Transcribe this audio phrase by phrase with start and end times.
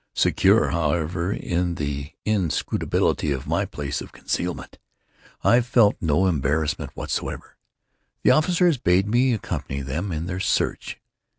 [0.15, 4.79] Secure, however, in the inscrutability of my place of concealment,
[5.43, 7.55] I felt no embarrassment whatever.
[8.23, 10.99] The officers bade me accompany them in their search.